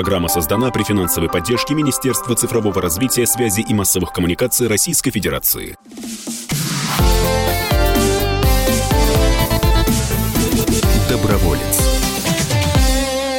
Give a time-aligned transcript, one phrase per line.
[0.00, 5.76] Программа создана при финансовой поддержке Министерства цифрового развития, связи и массовых коммуникаций Российской Федерации.
[11.06, 12.00] Доброволец.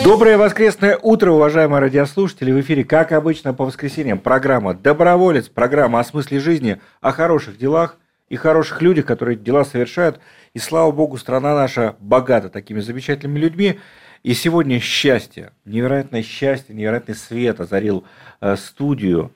[0.03, 2.51] Доброе воскресное утро, уважаемые радиослушатели.
[2.51, 7.97] В эфире, как обычно, по воскресеньям программа «Доброволец», программа о смысле жизни, о хороших делах
[8.29, 10.19] и хороших людях, которые дела совершают.
[10.53, 13.79] И слава богу, страна наша богата такими замечательными людьми.
[14.23, 18.05] И сегодня счастье, невероятное счастье, невероятный свет озарил
[18.39, 19.31] э, студию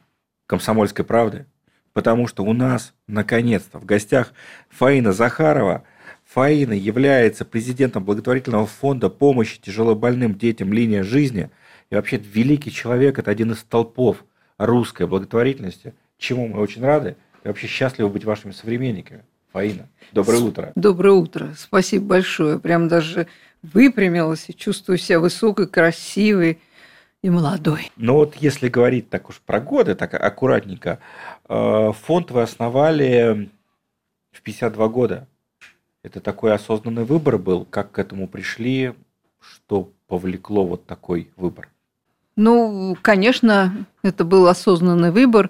[0.45, 1.47] «Комсомольской правды»,
[1.93, 4.31] потому что у нас, наконец-то, в гостях
[4.69, 5.83] Фаина Захарова.
[6.25, 11.49] Фаина является президентом благотворительного фонда помощи тяжелобольным детям «Линия жизни».
[11.89, 14.23] И вообще великий человек, это один из толпов
[14.59, 17.15] русской благотворительности, чему мы очень рады.
[17.43, 19.23] И вообще счастливы быть вашими современниками.
[19.51, 20.71] Фаина, доброе утро.
[20.75, 21.53] Доброе утро.
[21.57, 22.59] Спасибо большое.
[22.59, 23.27] Прям даже
[23.73, 26.59] выпрямилась и чувствую себя высокой, красивой
[27.21, 27.91] и молодой.
[27.95, 30.99] Но вот если говорить так уж про годы, так аккуратненько,
[31.49, 33.49] э, фонд вы основали
[34.31, 35.27] в 52 года.
[36.03, 37.65] Это такой осознанный выбор был?
[37.65, 38.93] Как к этому пришли?
[39.39, 41.69] Что повлекло вот такой выбор?
[42.35, 45.49] Ну, конечно, это был осознанный выбор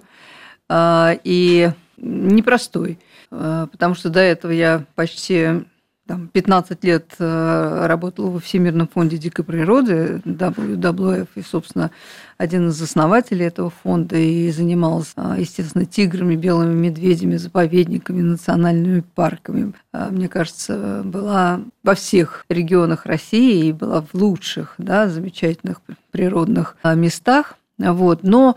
[0.69, 2.99] э, и непростой,
[3.31, 5.65] э, потому что до этого я почти
[6.07, 11.89] там, 15 лет э, работала во Всемирном фонде дикой природы, WWF, и, собственно,
[12.37, 19.73] один из основателей этого фонда, и занималась, э, естественно, тиграми, белыми медведями, заповедниками, национальными парками.
[19.93, 25.81] Э, мне кажется, была во всех регионах России и была в лучших, да, замечательных
[26.11, 27.55] природных местах.
[27.77, 28.23] Вот.
[28.23, 28.55] Но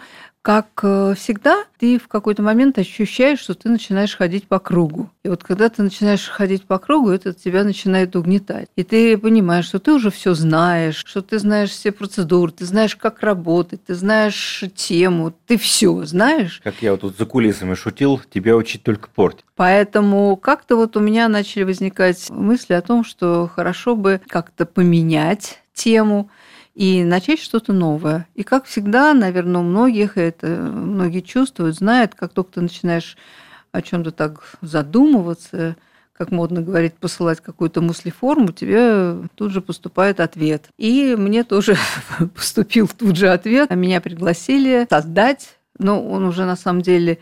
[0.48, 5.10] как э, всегда, ты в какой-то момент ощущаешь, что ты начинаешь ходить по кругу.
[5.22, 8.66] И вот когда ты начинаешь ходить по кругу, это тебя начинает угнетать.
[8.74, 12.96] И ты понимаешь, что ты уже все знаешь, что ты знаешь все процедуры, ты знаешь,
[12.96, 16.62] как работать, ты знаешь тему, ты все знаешь.
[16.64, 19.44] Как я вот тут за кулисами шутил, тебя учить только портить.
[19.54, 25.58] Поэтому как-то вот у меня начали возникать мысли о том, что хорошо бы как-то поменять
[25.74, 26.30] тему,
[26.78, 28.28] и начать что-то новое.
[28.36, 33.16] И как всегда, наверное, у многих это многие чувствуют, знают, как только ты начинаешь
[33.72, 35.74] о чем-то так задумываться,
[36.12, 40.66] как модно говорить, посылать какую-то мыслеформу, тебе тут же поступает ответ.
[40.78, 41.76] И мне тоже
[42.36, 43.70] поступил тут же ответ.
[43.70, 47.18] Меня пригласили создать, но он уже на самом деле,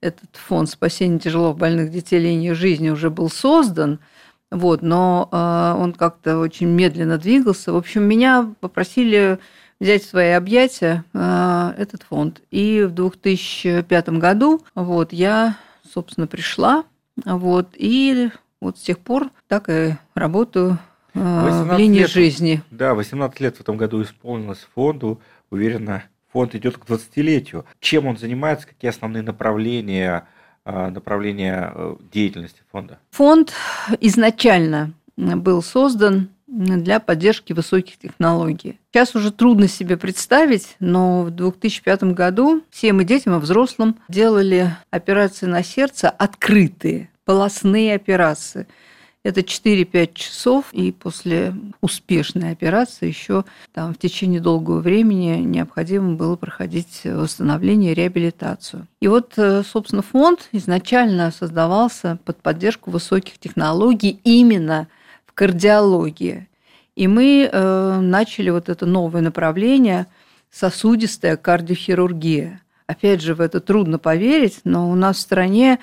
[0.00, 3.98] этот фонд спасения тяжело больных детей линии жизни уже был создан–
[4.50, 7.72] вот, но э, он как-то очень медленно двигался.
[7.72, 9.38] В общем, меня попросили
[9.78, 12.42] взять в свои объятия э, этот фонд.
[12.50, 15.56] И в 2005 году вот, я,
[15.88, 16.84] собственно, пришла.
[17.24, 20.78] Вот, и вот с тех пор так и работаю
[21.14, 22.62] э, в линии лет, жизни.
[22.70, 25.20] Да, 18 лет в этом году исполнилось фонду.
[25.50, 26.02] Уверена,
[26.32, 27.66] фонд идет к 20-летию.
[27.78, 30.26] Чем он занимается, какие основные направления–
[30.64, 32.98] направления э, деятельности фонда?
[33.10, 33.52] Фонд
[34.00, 38.80] изначально был создан для поддержки высоких технологий.
[38.92, 44.76] Сейчас уже трудно себе представить, но в 2005 году всем и детям, и взрослым делали
[44.90, 48.66] операции на сердце открытые, полостные операции–
[49.22, 56.36] это 4-5 часов, и после успешной операции еще там в течение долгого времени необходимо было
[56.36, 58.86] проходить восстановление реабилитацию.
[59.00, 64.88] И вот, э, собственно, фонд изначально создавался под поддержку высоких технологий именно
[65.26, 66.48] в кардиологии.
[66.96, 70.06] И мы э, начали вот это новое направление
[70.50, 72.62] сосудистая кардиохирургия.
[72.86, 75.78] Опять же, в это трудно поверить, но у нас в стране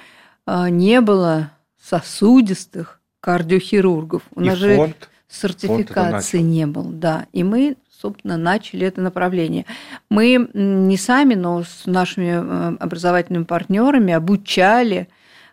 [0.47, 2.97] э, не было сосудистых
[3.27, 4.21] кардиохирургов.
[4.35, 7.25] У нас же фонд, сертификации фонд не было, да.
[7.33, 9.65] И мы, собственно, начали это направление.
[10.09, 15.09] Мы не сами, но с нашими э, образовательными партнерами обучали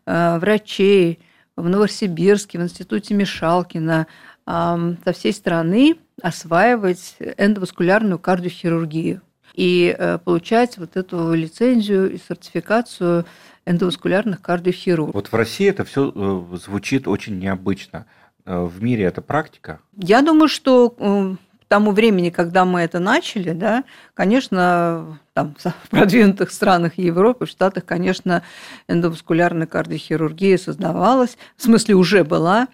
[0.06, 1.18] э, врачей
[1.56, 4.06] в Новосибирске, в институте Мишалкина,
[4.46, 9.22] со всей страны осваивать эндоваскулярную кардиохирургию
[9.54, 13.24] и э, получать вот эту лицензию и сертификацию
[13.64, 15.14] эндоваскулярных кардиохирургов.
[15.14, 18.06] Вот в России это все э, звучит очень необычно.
[18.44, 19.78] Э, в мире это практика?
[19.96, 26.50] Я думаю, что к тому времени, когда мы это начали, да, конечно, там, в продвинутых
[26.50, 28.42] странах Европы, в Штатах, конечно,
[28.88, 32.66] эндоваскулярная кардиохирургия создавалась, в смысле уже была,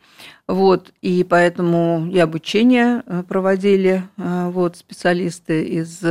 [0.49, 6.03] вот, и поэтому и обучение проводили вот, специалисты из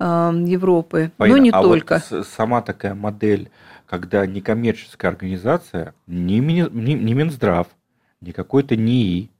[0.00, 1.38] Европы, Понятно.
[1.38, 2.02] но не а только.
[2.10, 3.50] Вот сама такая модель,
[3.86, 7.68] когда некоммерческая организация, не, не, не Минздрав,
[8.20, 9.30] не какой-то НИИ,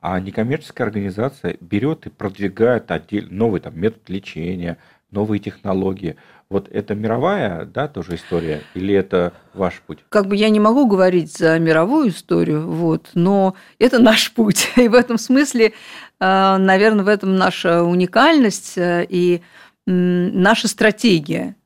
[0.00, 4.78] а некоммерческая организация берет и продвигает отдель, новый там, метод лечения,
[5.12, 6.16] новые технологии.
[6.48, 10.00] Вот это мировая, да, тоже история, или это ваш путь?
[10.08, 14.70] Как бы я не могу говорить за мировую историю, вот, но это наш путь.
[14.76, 15.72] И в этом смысле,
[16.20, 19.40] э, наверное, в этом наша уникальность э, и
[19.86, 21.56] наша стратегия.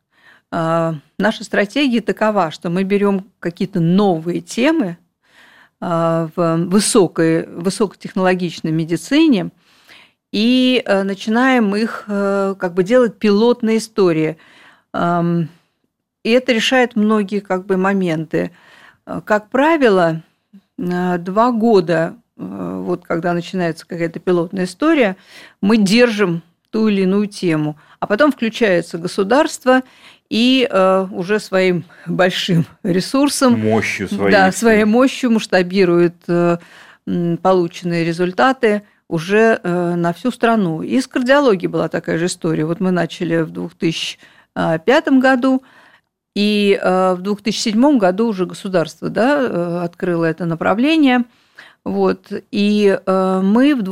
[0.52, 4.98] Э, наша стратегия такова, что мы берем какие-то новые темы
[5.78, 9.50] в высокой, высокотехнологичной медицине
[10.32, 14.38] и начинаем их как бы делать пилотные истории–
[16.26, 18.50] и это решает многие как бы моменты.
[19.04, 20.22] Как правило,
[20.76, 25.16] два года, э, вот когда начинается какая-то пилотная история,
[25.60, 26.42] мы держим
[26.76, 29.82] ту или иную тему, а потом включается государство
[30.28, 36.58] и э, уже своим большим ресурсом, мощью своей, да, своей мощью масштабирует э,
[37.42, 40.82] полученные результаты уже на всю страну.
[40.82, 42.64] И с кардиологией была такая же история.
[42.64, 44.18] Вот мы начали в 2000
[44.56, 45.62] 2005 году.
[46.34, 51.24] И э, в 2007 году уже государство да, э, открыло это направление.
[51.84, 52.30] Вот.
[52.50, 53.82] И э, мы в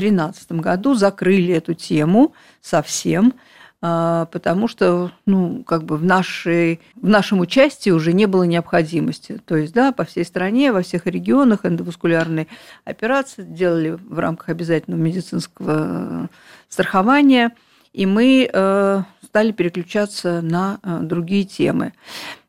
[0.00, 3.34] 2013 году закрыли эту тему совсем,
[3.80, 9.40] потому что ну, как бы в, нашей, в нашем участии уже не было необходимости.
[9.46, 12.46] То есть да, по всей стране, во всех регионах эндоваскулярные
[12.84, 16.28] операции делали в рамках обязательного медицинского
[16.68, 17.52] страхования–
[17.92, 21.92] и мы э, стали переключаться на э, другие темы.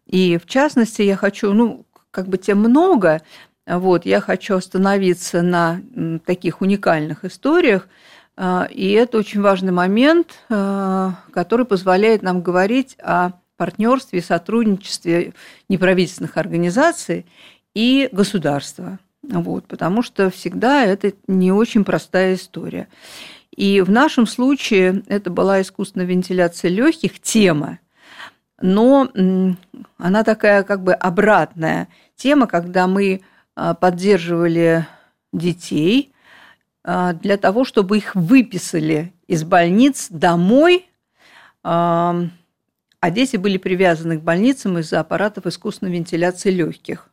[0.06, 3.22] И в частности, я хочу, ну, как бы тем много,
[3.68, 5.82] вот, я хочу остановиться на
[6.26, 7.88] таких уникальных историях,
[8.38, 15.34] э, и это очень важный момент, который позволяет нам говорить о партнерстве и сотрудничестве
[15.70, 17.28] неправительственных организаций
[17.76, 18.98] и государства.
[19.22, 22.88] Вот, потому что всегда это не очень простая история.
[23.56, 27.78] И в нашем случае это была искусственная вентиляция легких тема,
[28.60, 29.10] но
[29.98, 33.22] она такая как бы обратная тема, когда мы а,
[33.56, 34.86] поддерживали
[35.34, 36.14] детей
[36.84, 40.90] а, для того, чтобы их выписали из больниц домой,
[41.64, 42.16] а,
[43.00, 47.10] а дети были привязаны к больницам из-за аппаратов искусственной вентиляции легких.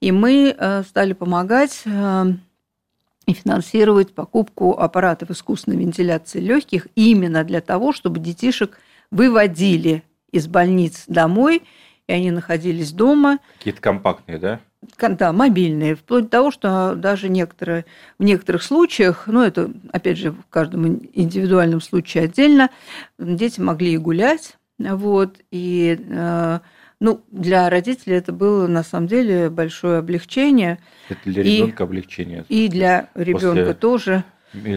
[0.00, 0.56] И мы
[0.88, 8.78] стали помогать и финансировать покупку аппаратов искусственной вентиляции легких именно для того, чтобы детишек
[9.10, 10.02] выводили
[10.32, 11.62] из больниц домой,
[12.10, 13.38] и они находились дома.
[13.58, 14.60] Какие-то компактные, да?
[14.98, 17.84] Да, мобильные, вплоть до того, что даже некоторые,
[18.18, 22.70] в некоторых случаях, ну это, опять же, в каждом индивидуальном случае отдельно,
[23.18, 26.58] дети могли и гулять, вот, и э,
[26.98, 30.78] ну, для родителей это было на самом деле большое облегчение.
[31.10, 32.44] Это для ребенка и, облегчение.
[32.48, 34.24] И для ребенка тоже.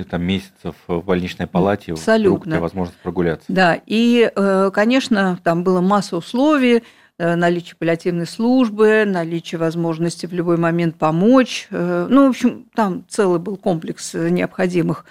[0.09, 2.59] Там месяцев в больничной палате Абсолютно.
[2.59, 3.45] возможность прогуляться.
[3.47, 6.83] Да, и, э, конечно, там было масса условий,
[7.17, 11.67] наличие паллиативной службы, наличие возможности в любой момент помочь.
[11.69, 15.05] Э, ну, в общем, там целый был комплекс необходимых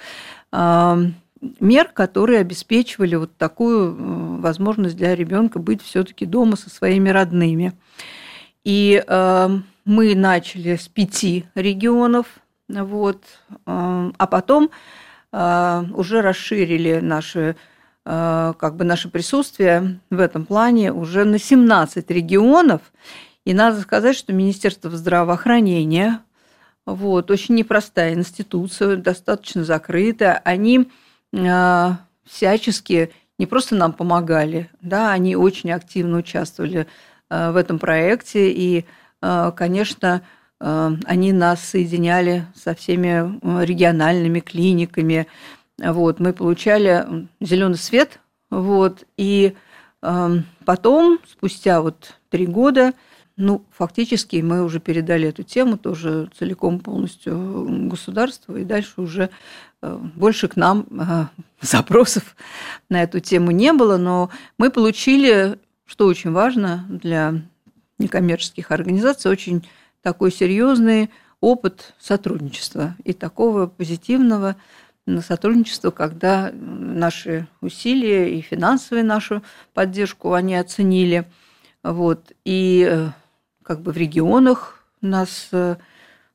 [1.61, 7.73] мер, которые обеспечивали вот такую э, возможность для ребенка быть все-таки дома со своими родными.
[8.65, 9.49] И э,
[9.85, 12.27] мы начали с пяти регионов,
[12.69, 14.71] вот, э, а потом
[15.33, 17.55] э, уже расширили наши э,
[18.05, 22.81] как бы наше присутствие в этом плане уже на 17 регионов.
[23.45, 26.21] И надо сказать, что Министерство здравоохранения,
[26.87, 30.89] вот, очень непростая институция, достаточно закрытая, они
[31.35, 36.87] а, всячески не просто нам помогали, да, они очень активно участвовали
[37.29, 38.85] а, в этом проекте, и,
[39.57, 40.23] конечно,
[40.59, 45.27] они нас соединяли со всеми региональными клиниками.
[45.83, 48.21] Вот, мы получали зеленый свет,
[48.51, 49.55] вот, и
[50.65, 52.93] потом, спустя вот три года,
[53.37, 59.31] ну, фактически мы уже передали эту тему тоже целиком полностью государству, и дальше уже
[59.81, 61.27] э, больше к нам э,
[61.61, 62.37] запросов
[62.89, 67.43] на эту тему не было, но мы получили, что очень важно для
[67.99, 69.67] некоммерческих организаций, очень
[70.03, 71.11] такой серьезный
[71.41, 74.57] опыт сотрудничества и такого позитивного
[75.21, 79.43] сотрудничества, когда наши усилия и финансовую нашу
[79.75, 81.25] поддержку они оценили.
[81.83, 82.33] Вот.
[82.45, 83.09] И э,
[83.63, 85.77] как бы в регионах нас э,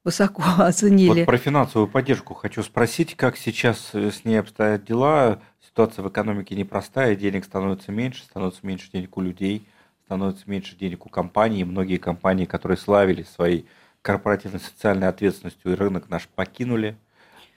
[0.03, 1.19] высоко оценили.
[1.19, 5.41] Вот про финансовую поддержку хочу спросить, как сейчас э, с ней обстоят дела.
[5.65, 9.67] Ситуация в экономике непростая, денег становится меньше, становится меньше денег у людей,
[10.05, 11.63] становится меньше денег у компаний.
[11.63, 13.67] многие компании, которые славились своей
[14.01, 16.97] корпоративной социальной ответственностью и рынок наш покинули.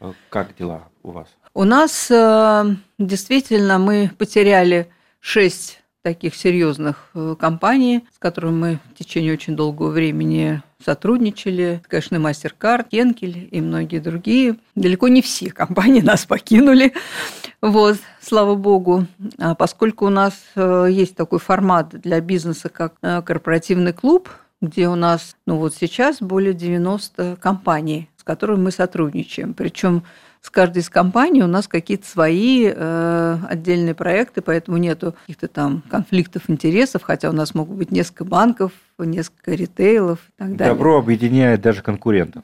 [0.00, 1.28] Э, как дела у вас?
[1.52, 2.07] У нас
[2.99, 4.88] действительно мы потеряли
[5.19, 11.83] шесть таких серьезных компаний, с которыми мы в течение очень долгого времени сотрудничали.
[11.88, 14.57] Конечно, MasterCard, Кенкель и многие другие.
[14.75, 16.95] Далеко не все компании нас покинули.
[17.61, 19.07] Вот, слава богу.
[19.38, 24.30] А поскольку у нас э, есть такой формат для бизнеса, как э, корпоративный клуб,
[24.61, 29.55] где у нас, ну вот сейчас более 90 компаний, с которыми мы сотрудничаем.
[29.55, 30.02] Причем
[30.43, 35.83] с каждой из компаний у нас какие-то свои э, отдельные проекты, поэтому нету каких-то там
[35.90, 40.75] конфликтов интересов, хотя у нас могут быть несколько банков, несколько ритейлов и так далее.
[40.75, 42.43] Добро объединяет даже конкурентов.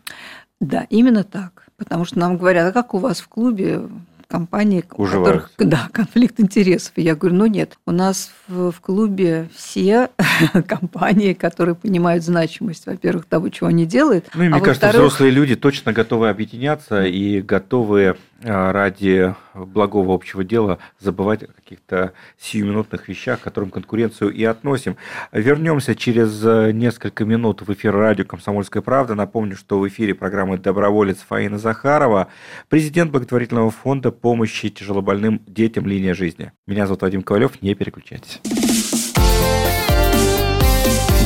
[0.61, 1.67] Да, именно так.
[1.77, 3.83] Потому что нам говорят, а как у вас в клубе
[4.29, 6.93] компании, у которых да, конфликт интересов.
[6.97, 10.11] И я говорю, ну нет, у нас в, в клубе все
[10.67, 14.27] компании, которые понимают значимость, во-первых, того, чего они делают.
[14.35, 20.15] Ну, и мне а кажется, взрослые люди точно готовы объединяться и готовы а, ради благого
[20.15, 24.97] общего дела забывать о каких-то сиюминутных вещах, к которым конкуренцию и относим.
[25.33, 29.15] Вернемся через э, несколько минут в эфир радио «Комсомольская правда».
[29.15, 32.29] Напомню, что в эфире программы «Доброволец» Фаина Захарова,
[32.69, 36.53] президент благотворительного фонда помощи тяжелобольным детям «Линия жизни».
[36.67, 38.41] Меня зовут Вадим Ковалев, не переключайтесь.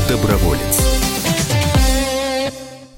[0.09, 0.90] Доброволец.